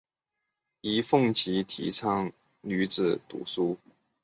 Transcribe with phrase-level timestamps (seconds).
[0.81, 2.31] 尹奉吉提倡
[2.63, 3.77] 女子读书。